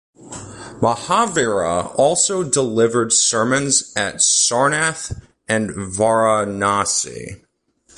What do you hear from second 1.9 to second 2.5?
also